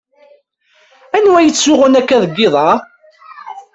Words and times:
Anwa 1.15 1.39
yettsuɣun 1.41 1.99
akka 1.99 2.17
deg 2.23 2.37
iḍ-a? 2.45 2.69